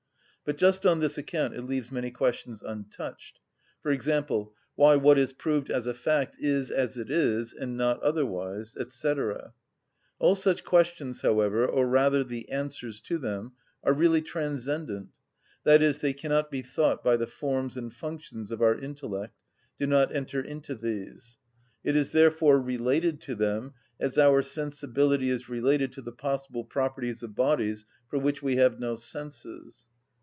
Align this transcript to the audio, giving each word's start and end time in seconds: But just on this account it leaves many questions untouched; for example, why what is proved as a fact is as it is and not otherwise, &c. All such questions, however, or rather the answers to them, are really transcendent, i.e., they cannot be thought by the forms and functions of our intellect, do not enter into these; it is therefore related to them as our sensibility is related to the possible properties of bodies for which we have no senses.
But 0.43 0.57
just 0.57 0.85
on 0.85 0.99
this 0.99 1.17
account 1.17 1.53
it 1.53 1.61
leaves 1.61 1.93
many 1.93 2.11
questions 2.11 2.61
untouched; 2.61 3.39
for 3.81 3.91
example, 3.91 4.53
why 4.75 4.95
what 4.97 5.17
is 5.17 5.31
proved 5.31 5.69
as 5.69 5.85
a 5.87 5.93
fact 5.93 6.35
is 6.39 6.69
as 6.71 6.97
it 6.97 7.09
is 7.11 7.53
and 7.53 7.77
not 7.77 8.01
otherwise, 8.01 8.75
&c. 8.89 9.15
All 10.19 10.35
such 10.35 10.65
questions, 10.65 11.21
however, 11.21 11.65
or 11.65 11.87
rather 11.87 12.21
the 12.23 12.49
answers 12.49 12.99
to 13.01 13.17
them, 13.17 13.53
are 13.83 13.93
really 13.93 14.21
transcendent, 14.21 15.09
i.e., 15.65 15.91
they 15.91 16.11
cannot 16.11 16.49
be 16.51 16.63
thought 16.63 17.01
by 17.03 17.15
the 17.15 17.27
forms 17.27 17.77
and 17.77 17.93
functions 17.93 18.51
of 18.51 18.61
our 18.63 18.77
intellect, 18.77 19.35
do 19.77 19.85
not 19.87 20.13
enter 20.13 20.41
into 20.41 20.73
these; 20.75 21.37
it 21.83 21.95
is 21.95 22.11
therefore 22.11 22.59
related 22.59 23.21
to 23.21 23.35
them 23.35 23.73
as 24.01 24.17
our 24.17 24.41
sensibility 24.41 25.29
is 25.29 25.47
related 25.47 25.93
to 25.93 26.01
the 26.01 26.11
possible 26.11 26.65
properties 26.65 27.23
of 27.23 27.35
bodies 27.35 27.85
for 28.09 28.19
which 28.19 28.41
we 28.41 28.57
have 28.57 28.79
no 28.81 28.95
senses. 28.95 29.87